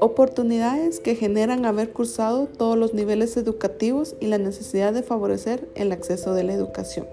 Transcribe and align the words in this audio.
Oportunidades 0.00 1.00
que 1.00 1.16
generan 1.16 1.64
haber 1.64 1.90
cursado 1.90 2.46
todos 2.46 2.78
los 2.78 2.94
niveles 2.94 3.36
educativos 3.36 4.14
y 4.20 4.26
la 4.26 4.38
necesidad 4.38 4.92
de 4.92 5.02
favorecer 5.02 5.68
el 5.74 5.92
acceso 5.92 6.34
de 6.34 6.44
la 6.44 6.52
educación. 6.54 7.06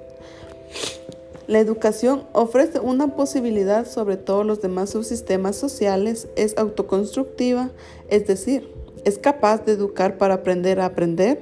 La 1.48 1.60
educación 1.60 2.24
ofrece 2.34 2.80
una 2.80 3.16
posibilidad 3.16 3.88
sobre 3.88 4.18
todos 4.18 4.46
los 4.46 4.62
demás 4.62 4.92
subsistemas 4.92 5.56
sociales, 5.56 6.28
es 6.36 6.58
autoconstructiva, 6.58 7.72
es 8.10 8.26
decir, 8.28 8.68
es 9.04 9.20
capaz 9.20 9.66
de 9.66 9.74
educar 9.74 10.18
para 10.18 10.36
aprender 10.36 10.80
a 10.80 10.86
aprender, 10.86 11.40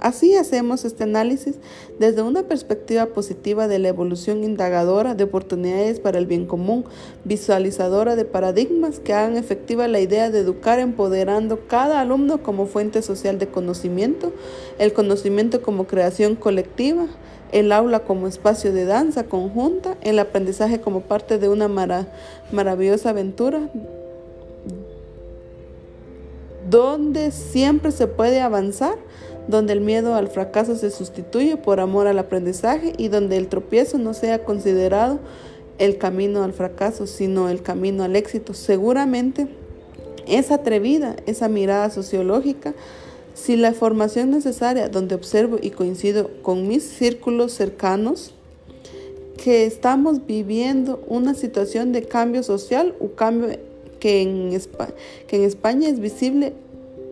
Así 0.00 0.36
hacemos 0.36 0.84
este 0.84 1.02
análisis 1.02 1.56
desde 1.98 2.22
una 2.22 2.44
perspectiva 2.44 3.06
positiva 3.06 3.66
de 3.66 3.80
la 3.80 3.88
evolución 3.88 4.44
indagadora 4.44 5.16
de 5.16 5.24
oportunidades 5.24 5.98
para 5.98 6.18
el 6.18 6.26
bien 6.26 6.46
común, 6.46 6.84
visualizadora 7.24 8.14
de 8.14 8.24
paradigmas 8.24 9.00
que 9.00 9.12
hagan 9.12 9.36
efectiva 9.36 9.88
la 9.88 10.00
idea 10.00 10.30
de 10.30 10.38
educar 10.38 10.78
empoderando 10.78 11.66
cada 11.66 12.00
alumno 12.00 12.42
como 12.44 12.66
fuente 12.66 13.02
social 13.02 13.38
de 13.40 13.48
conocimiento, 13.48 14.32
el 14.78 14.92
conocimiento 14.92 15.62
como 15.62 15.88
creación 15.88 16.36
colectiva, 16.36 17.06
el 17.50 17.72
aula 17.72 18.00
como 18.00 18.28
espacio 18.28 18.72
de 18.72 18.84
danza 18.84 19.24
conjunta, 19.24 19.96
el 20.02 20.20
aprendizaje 20.20 20.80
como 20.80 21.00
parte 21.00 21.38
de 21.38 21.48
una 21.48 21.68
maravillosa 22.52 23.10
aventura 23.10 23.68
donde 26.68 27.30
siempre 27.30 27.90
se 27.92 28.06
puede 28.06 28.40
avanzar 28.40 28.96
donde 29.48 29.72
el 29.72 29.80
miedo 29.80 30.14
al 30.14 30.28
fracaso 30.28 30.76
se 30.76 30.90
sustituye 30.90 31.56
por 31.56 31.80
amor 31.80 32.06
al 32.06 32.18
aprendizaje 32.18 32.92
y 32.98 33.08
donde 33.08 33.38
el 33.38 33.48
tropiezo 33.48 33.98
no 33.98 34.14
sea 34.14 34.44
considerado 34.44 35.18
el 35.78 35.96
camino 35.96 36.44
al 36.44 36.52
fracaso, 36.52 37.06
sino 37.06 37.48
el 37.48 37.62
camino 37.62 38.04
al 38.04 38.14
éxito. 38.14 38.52
Seguramente 38.52 39.48
es 40.26 40.50
atrevida 40.50 41.16
esa 41.26 41.48
mirada 41.48 41.88
sociológica 41.90 42.74
si 43.32 43.56
la 43.56 43.72
formación 43.72 44.30
necesaria, 44.30 44.88
donde 44.88 45.14
observo 45.14 45.58
y 45.62 45.70
coincido 45.70 46.28
con 46.42 46.68
mis 46.68 46.82
círculos 46.82 47.52
cercanos, 47.52 48.34
que 49.42 49.64
estamos 49.64 50.26
viviendo 50.26 51.02
una 51.06 51.34
situación 51.34 51.92
de 51.92 52.02
cambio 52.02 52.42
social 52.42 52.94
o 53.00 53.12
cambio 53.12 53.56
que 54.00 54.22
en, 54.22 54.50
que 55.28 55.36
en 55.36 55.42
España 55.44 55.88
es 55.88 56.00
visible 56.00 56.52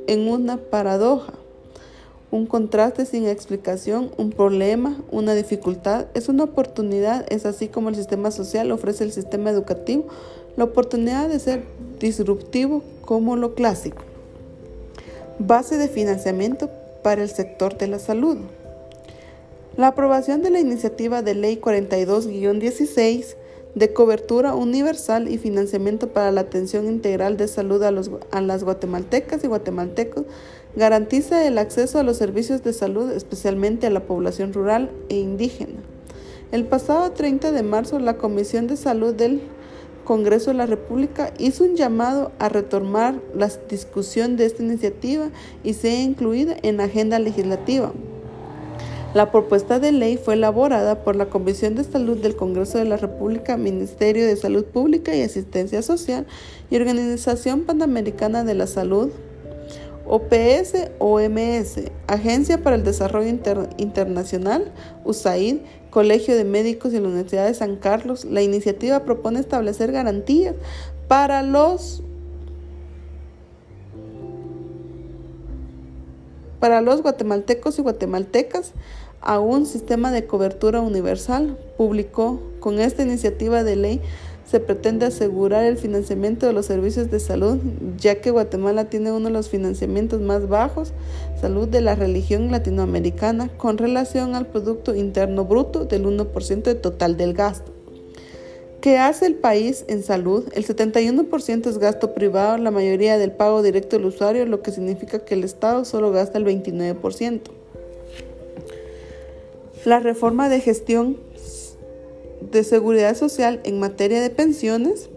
en 0.09 0.29
una 0.29 0.57
paradoja 0.57 1.35
un 2.31 2.47
contraste 2.47 3.07
sin 3.07 3.27
explicación, 3.27 4.11
un 4.17 4.31
problema, 4.31 4.97
una 5.11 5.35
dificultad, 5.35 6.07
es 6.15 6.29
una 6.29 6.45
oportunidad, 6.45 7.25
es 7.33 7.47
así 7.47 7.69
como 7.69 7.89
el 7.89 7.95
sistema 7.95 8.31
social 8.31 8.73
ofrece 8.73 9.05
el 9.05 9.13
sistema 9.13 9.51
educativo 9.51 10.07
la 10.57 10.65
oportunidad 10.65 11.29
de 11.29 11.39
ser 11.39 11.63
disruptivo 12.01 12.83
como 13.03 13.37
lo 13.37 13.55
clásico. 13.55 14.03
Base 15.39 15.77
de 15.77 15.89
financiamiento 15.89 16.71
para 17.03 17.23
el 17.23 17.29
sector 17.29 17.77
de 17.77 17.89
la 17.89 17.99
salud. 17.99 18.39
La 19.77 19.89
aprobación 19.89 20.43
de 20.43 20.51
la 20.51 20.61
iniciativa 20.61 21.21
de 21.21 21.35
ley 21.35 21.61
42-16 21.61 23.37
de 23.77 23.93
cobertura 23.93 24.57
universal 24.57 25.29
y 25.29 25.39
financiamiento 25.39 26.09
para 26.09 26.33
la 26.33 26.41
atención 26.41 26.87
integral 26.87 27.37
de 27.37 27.47
salud 27.47 27.81
a, 27.85 27.93
los, 27.93 28.11
a 28.33 28.41
las 28.41 28.65
guatemaltecas 28.65 29.45
y 29.45 29.47
guatemaltecos 29.47 30.25
Garantiza 30.77 31.47
el 31.47 31.57
acceso 31.57 31.99
a 31.99 32.03
los 32.03 32.19
servicios 32.19 32.63
de 32.63 32.75
salud, 32.75 33.11
especialmente 33.11 33.87
a 33.87 33.91
la 33.91 34.01
población 34.01 34.53
rural 34.53 34.91
e 35.09 35.17
indígena. 35.17 35.81
El 36.53 36.67
pasado 36.67 37.13
30 37.13 37.51
de 37.51 37.63
marzo, 37.63 37.99
la 37.99 38.19
Comisión 38.19 38.67
de 38.67 38.77
Salud 38.77 39.15
del 39.15 39.41
Congreso 40.05 40.51
de 40.51 40.59
la 40.59 40.67
República 40.67 41.33
hizo 41.39 41.65
un 41.65 41.77
llamado 41.77 42.31
a 42.39 42.51
retomar 42.51 43.15
la 43.35 43.51
discusión 43.71 44.37
de 44.37 44.45
esta 44.45 44.63
iniciativa 44.63 45.31
y 45.65 45.73
sea 45.73 46.03
incluida 46.03 46.57
en 46.61 46.77
la 46.77 46.85
agenda 46.85 47.19
legislativa. 47.19 47.95
La 49.17 49.31
propuesta 49.31 49.79
de 49.79 49.93
ley 49.93 50.19
fue 50.19 50.35
elaborada 50.35 51.03
por 51.03 51.17
la 51.17 51.31
Comisión 51.31 51.75
de 51.75 51.85
Salud 51.85 52.19
del 52.19 52.37
Congreso 52.37 52.77
de 52.77 52.85
la 52.85 52.99
República, 52.99 53.57
Ministerio 53.57 54.27
de 54.27 54.37
Salud 54.37 54.67
Pública 54.67 55.15
y 55.15 55.23
Asistencia 55.23 55.81
Social 55.81 56.27
y 56.71 56.77
Organización 56.77 57.63
Panamericana 57.63 58.45
de 58.45 58.53
la 58.53 58.67
Salud, 58.67 59.11
OPS 60.07 60.91
OMS, 60.99 61.91
Agencia 62.09 62.63
para 62.63 62.77
el 62.77 62.85
Desarrollo 62.85 63.31
Internacional, 63.79 64.71
USAID, 65.07 65.61
Colegio 65.89 66.37
de 66.37 66.45
Médicos 66.45 66.93
y 66.93 67.01
la 67.01 67.09
Universidad 67.09 67.47
de 67.47 67.55
San 67.55 67.77
Carlos. 67.77 68.27
La 68.27 68.43
iniciativa 68.43 69.05
propone 69.05 69.41
establecer 69.41 69.93
garantías 69.93 70.57
para 71.09 71.43
los 71.43 72.03
para 76.61 76.81
los 76.81 77.03
guatemaltecos 77.03 77.79
y 77.79 77.83
guatemaltecas 77.83 78.73
a 79.21 79.41
un 79.41 79.67
sistema 79.67 80.11
de 80.11 80.27
cobertura 80.27 80.81
universal. 80.81 81.59
Publicó 81.77 82.41
con 82.61 82.81
esta 82.81 83.03
iniciativa 83.03 83.65
de 83.65 83.77
ley 83.77 84.01
se 84.47 84.61
pretende 84.61 85.07
asegurar 85.07 85.65
el 85.65 85.77
financiamiento 85.77 86.47
de 86.47 86.53
los 86.53 86.67
servicios 86.67 87.11
de 87.11 87.19
salud, 87.19 87.59
ya 87.99 88.21
que 88.21 88.31
Guatemala 88.31 88.85
tiene 88.85 89.11
uno 89.11 89.27
de 89.27 89.33
los 89.33 89.49
financiamientos 89.49 90.21
más 90.21 90.49
bajos, 90.49 90.93
salud 91.41 91.69
de 91.69 91.81
la 91.81 91.97
religión 91.97 92.53
latinoamericana, 92.53 93.49
con 93.57 93.77
relación 93.77 94.37
al 94.37 94.47
Producto 94.47 94.95
Interno 94.95 95.45
Bruto 95.45 95.85
del 95.85 96.07
1% 96.07 96.63
de 96.63 96.75
total 96.77 97.17
del 97.17 97.35
gasto. 97.35 97.73
¿Qué 98.81 98.99
hace 98.99 99.27
el 99.27 99.35
país 99.35 99.85
en 99.89 100.05
salud? 100.05 100.45
El 100.53 100.65
71% 100.65 101.67
es 101.67 101.79
gasto 101.79 102.15
privado, 102.15 102.57
la 102.57 102.71
mayoría 102.71 103.19
del 103.19 103.33
pago 103.33 103.63
directo 103.63 103.97
del 103.97 104.07
usuario, 104.07 104.47
lo 104.47 104.63
que 104.63 104.71
significa 104.71 105.25
que 105.25 105.35
el 105.35 105.43
Estado 105.43 105.85
solo 105.85 106.13
gasta 106.13 106.39
el 106.39 106.45
29%. 106.45 107.56
La 109.87 110.01
reforma 110.01 110.49
de 110.49 110.61
gestión 110.61 111.17
de 112.41 112.65
Seguridad 112.65 113.17
Social 113.17 113.61
en 113.63 113.79
materia 113.79 114.21
de 114.21 114.31
pensiones. 114.31 115.09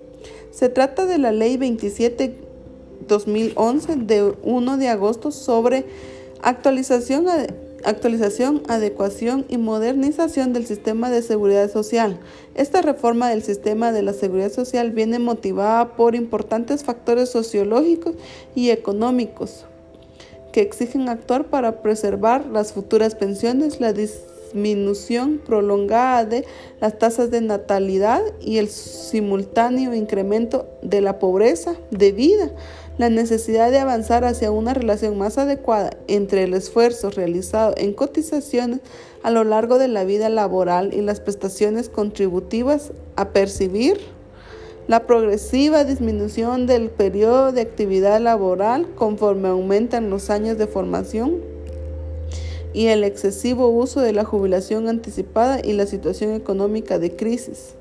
Se 0.52 0.70
trata 0.70 1.08
de 1.08 1.18
la 1.18 1.32
Ley 1.32 1.58
27-2011 1.58 4.06
de 4.06 4.36
1 4.44 4.78
de 4.78 4.90
agosto 4.90 5.32
sobre 5.32 5.86
actualización, 6.44 7.26
actualización, 7.84 8.62
adecuación 8.68 9.44
y 9.50 9.58
modernización 9.58 10.54
del 10.54 10.68
sistema 10.68 11.10
de 11.10 11.24
seguridad 11.24 11.72
social. 11.72 12.20
Esta 12.54 12.84
reforma 12.84 13.28
del 13.28 13.42
sistema 13.42 13.92
de 13.92 14.04
la 14.04 14.14
seguridad 14.14 14.52
social 14.52 14.92
viene 14.92 15.18
motivada 15.18 15.96
por 15.96 16.14
importantes 16.14 16.84
factores 16.84 17.30
sociológicos 17.30 18.14
y 18.54 18.70
económicos 18.70 19.66
que 20.52 20.62
exigen 20.62 21.10
actuar 21.10 21.46
para 21.46 21.82
preservar 21.82 22.46
las 22.46 22.74
futuras 22.74 23.16
pensiones, 23.16 23.80
la 23.80 23.94
disminución 24.54 25.40
prolongada 25.46 26.26
de 26.26 26.46
las 26.82 26.98
tasas 26.98 27.32
de 27.32 27.42
natalidad 27.42 28.22
y 28.42 28.58
el 28.58 28.70
simultáneo 28.70 29.94
incremento 29.94 30.68
de 30.82 31.02
la 31.02 31.20
pobreza 31.20 31.76
de 31.92 32.12
vida, 32.12 32.52
la 32.98 33.10
necesidad 33.10 33.72
de 33.72 33.80
avanzar 33.80 34.26
hacia 34.26 34.52
una 34.52 34.74
relación 34.74 35.18
más 35.18 35.38
adecuada 35.38 35.92
entre 36.08 36.44
el 36.44 36.54
esfuerzo 36.54 37.10
realizado 37.12 37.74
en 37.78 37.94
cotizaciones 37.94 38.80
a 39.24 39.32
lo 39.32 39.44
largo 39.44 39.78
de 39.78 39.88
la 39.88 40.04
vida 40.04 40.30
laboral 40.30 40.94
y 40.94 41.02
las 41.02 41.20
prestaciones 41.20 41.90
contributivas 41.90 42.92
a 43.16 43.30
percibir 43.30 44.00
la 44.88 45.06
progresiva 45.06 45.84
disminución 45.84 46.66
del 46.66 46.90
periodo 46.90 47.52
de 47.52 47.62
actividad 47.62 48.20
laboral 48.20 48.88
conforme 48.96 49.50
aumentan 49.50 50.10
los 50.10 50.32
años 50.32 50.58
de 50.58 50.66
formación 50.66 51.49
y 52.74 52.88
el 52.88 53.04
excesivo 53.04 53.70
uso 53.70 54.02
de 54.02 54.14
la 54.14 54.26
jubilación 54.26 54.88
anticipada 54.88 55.60
y 55.64 55.74
la 55.74 55.86
situación 55.86 56.34
económica 56.34 57.00
de 57.00 57.16
crisis. 57.16 57.76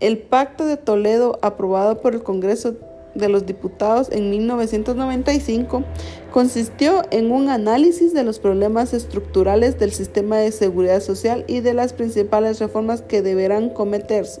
El 0.00 0.18
Pacto 0.18 0.66
de 0.66 0.76
Toledo, 0.76 1.38
aprobado 1.42 2.00
por 2.00 2.14
el 2.14 2.22
Congreso 2.22 2.74
de 3.14 3.28
los 3.28 3.46
Diputados 3.46 4.08
en 4.10 4.30
1995, 4.30 5.84
consistió 6.32 7.02
en 7.10 7.30
un 7.30 7.50
análisis 7.50 8.14
de 8.14 8.24
los 8.24 8.38
problemas 8.38 8.94
estructurales 8.94 9.78
del 9.78 9.92
sistema 9.92 10.38
de 10.38 10.50
seguridad 10.50 11.00
social 11.00 11.44
y 11.46 11.60
de 11.60 11.74
las 11.74 11.92
principales 11.92 12.58
reformas 12.58 13.02
que 13.02 13.22
deberán 13.22 13.70
cometerse. 13.70 14.40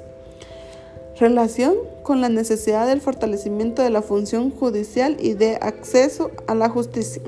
Relación 1.20 1.74
con 2.02 2.20
la 2.20 2.28
necesidad 2.28 2.86
del 2.86 3.00
fortalecimiento 3.00 3.82
de 3.82 3.90
la 3.90 4.02
función 4.02 4.50
judicial 4.50 5.16
y 5.20 5.34
de 5.34 5.56
acceso 5.60 6.30
a 6.46 6.54
la 6.54 6.68
justicia. 6.70 7.22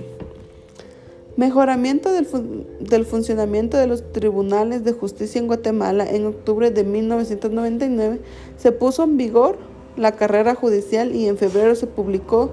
Mejoramiento 1.36 2.12
del, 2.12 3.04
funcionamiento 3.06 3.76
de 3.76 3.88
los 3.88 4.12
tribunales 4.12 4.84
de 4.84 4.92
justicia 4.92 5.40
en 5.40 5.48
Guatemala. 5.48 6.08
En 6.08 6.26
octubre 6.26 6.70
de 6.70 6.84
1999 6.84 8.20
se 8.56 8.70
puso 8.70 9.02
en 9.02 9.16
vigor 9.16 9.58
la 9.96 10.12
carrera 10.12 10.54
judicial 10.54 11.12
y 11.12 11.26
en 11.26 11.36
febrero 11.36 11.74
se 11.74 11.88
publicó 11.88 12.52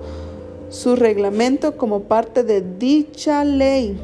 su 0.70 0.96
reglamento 0.96 1.78
como 1.78 2.04
parte 2.04 2.44
de 2.44 2.64
dicha 2.80 3.44
ley. 3.46 4.00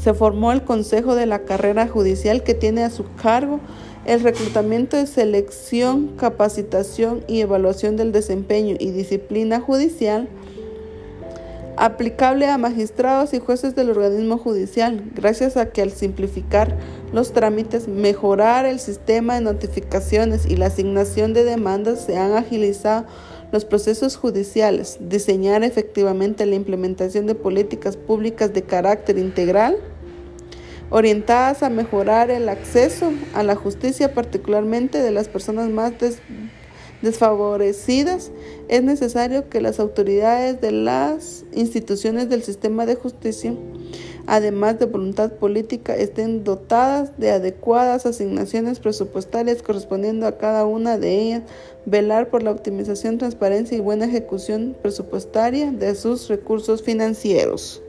Se 0.00 0.12
formó 0.12 0.50
el 0.50 0.64
Consejo 0.64 1.14
de 1.14 1.26
la 1.26 1.44
Carrera 1.44 1.86
Judicial 1.86 2.42
que 2.42 2.54
tiene 2.54 2.82
a 2.82 2.90
su 2.90 3.04
cargo 3.14 3.60
el 4.06 4.20
reclutamiento 4.20 4.96
de 4.96 5.06
selección, 5.06 6.08
capacitación 6.16 7.22
y 7.28 7.40
evaluación 7.40 7.96
del 7.96 8.10
desempeño 8.10 8.74
y 8.78 8.90
disciplina 8.90 9.60
judicial 9.60 10.28
aplicable 11.76 12.46
a 12.46 12.58
magistrados 12.58 13.34
y 13.34 13.40
jueces 13.40 13.74
del 13.74 13.90
organismo 13.90 14.38
judicial, 14.38 15.10
gracias 15.14 15.56
a 15.56 15.70
que 15.70 15.82
al 15.82 15.90
simplificar 15.90 16.76
los 17.12 17.32
trámites, 17.32 17.88
mejorar 17.88 18.64
el 18.64 18.80
sistema 18.80 19.34
de 19.34 19.40
notificaciones 19.40 20.46
y 20.46 20.56
la 20.56 20.66
asignación 20.66 21.32
de 21.32 21.44
demandas, 21.44 22.04
se 22.04 22.16
han 22.16 22.32
agilizado 22.36 23.06
los 23.52 23.64
procesos 23.64 24.16
judiciales, 24.16 24.98
diseñar 25.00 25.62
efectivamente 25.62 26.46
la 26.46 26.56
implementación 26.56 27.26
de 27.26 27.34
políticas 27.34 27.96
públicas 27.96 28.52
de 28.52 28.62
carácter 28.62 29.18
integral, 29.18 29.76
orientadas 30.90 31.62
a 31.62 31.70
mejorar 31.70 32.30
el 32.30 32.48
acceso 32.48 33.12
a 33.34 33.42
la 33.42 33.54
justicia, 33.54 34.14
particularmente 34.14 35.00
de 35.00 35.10
las 35.10 35.28
personas 35.28 35.68
más 35.70 35.92
desfavorecidas, 37.04 38.32
es 38.68 38.82
necesario 38.82 39.48
que 39.48 39.60
las 39.60 39.78
autoridades 39.78 40.60
de 40.60 40.72
las 40.72 41.44
instituciones 41.52 42.28
del 42.28 42.42
sistema 42.42 42.86
de 42.86 42.96
justicia, 42.96 43.54
además 44.26 44.80
de 44.80 44.86
voluntad 44.86 45.30
política, 45.34 45.94
estén 45.94 46.42
dotadas 46.42 47.16
de 47.18 47.30
adecuadas 47.30 48.06
asignaciones 48.06 48.80
presupuestarias 48.80 49.62
correspondiendo 49.62 50.26
a 50.26 50.38
cada 50.38 50.66
una 50.66 50.98
de 50.98 51.20
ellas, 51.20 51.42
velar 51.86 52.30
por 52.30 52.42
la 52.42 52.50
optimización, 52.50 53.18
transparencia 53.18 53.76
y 53.76 53.80
buena 53.80 54.06
ejecución 54.06 54.76
presupuestaria 54.82 55.70
de 55.70 55.94
sus 55.94 56.28
recursos 56.28 56.82
financieros. 56.82 57.83